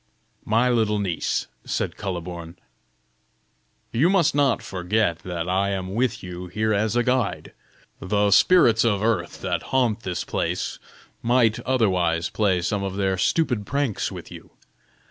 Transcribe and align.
"My 0.45 0.67
little 0.67 0.97
niece," 0.97 1.45
said 1.63 1.95
Kuhleborn, 1.95 2.55
"you 3.91 4.09
must 4.09 4.33
not 4.33 4.63
forget 4.63 5.19
that 5.19 5.47
I 5.47 5.69
am 5.69 5.93
with 5.93 6.23
you 6.23 6.47
here 6.47 6.73
as 6.73 6.95
a 6.95 7.03
guide; 7.03 7.53
the 7.99 8.31
spirits 8.31 8.83
of 8.83 9.03
earth 9.03 9.41
that 9.41 9.61
haunt 9.69 9.99
this 9.99 10.23
place 10.23 10.79
might 11.21 11.59
otherwise 11.67 12.29
play 12.31 12.63
some 12.63 12.81
of 12.81 12.95
their 12.95 13.15
stupid 13.15 13.63
pranks 13.67 14.11
with 14.11 14.31
you. 14.31 14.49